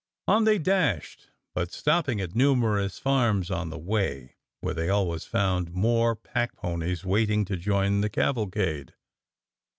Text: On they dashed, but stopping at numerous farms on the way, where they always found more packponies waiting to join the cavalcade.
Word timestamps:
On 0.27 0.45
they 0.45 0.57
dashed, 0.57 1.29
but 1.53 1.71
stopping 1.71 2.19
at 2.19 2.33
numerous 2.35 2.97
farms 2.97 3.51
on 3.51 3.69
the 3.69 3.77
way, 3.77 4.33
where 4.59 4.73
they 4.73 4.89
always 4.89 5.25
found 5.25 5.73
more 5.75 6.15
packponies 6.15 7.05
waiting 7.05 7.45
to 7.45 7.55
join 7.55 8.01
the 8.01 8.09
cavalcade. 8.09 8.95